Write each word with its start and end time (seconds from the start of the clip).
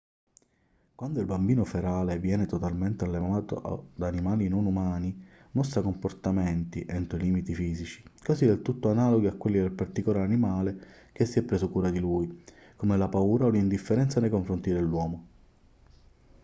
quando 0.95 1.19
il 1.19 1.27
bambino 1.27 1.63
ferale 1.63 2.17
viene 2.17 2.47
totalmente 2.47 3.05
allevato 3.05 3.89
da 3.93 4.07
animali 4.07 4.47
non 4.47 4.65
umani 4.65 5.23
mostra 5.51 5.83
comportamenti 5.83 6.83
entro 6.89 7.19
i 7.19 7.21
limiti 7.21 7.53
fisici 7.53 8.03
quasi 8.25 8.47
del 8.47 8.63
tutto 8.63 8.89
analoghi 8.89 9.27
a 9.27 9.33
quelli 9.35 9.59
del 9.59 9.69
particolare 9.73 10.25
animale 10.25 11.09
che 11.11 11.25
si 11.27 11.37
è 11.37 11.43
preso 11.43 11.69
cura 11.69 11.91
di 11.91 11.99
lui 11.99 12.43
come 12.77 12.97
la 12.97 13.09
paura 13.09 13.45
o 13.45 13.49
l'indifferenza 13.49 14.19
nei 14.19 14.31
confronti 14.31 14.71
dell'uomo 14.71 15.27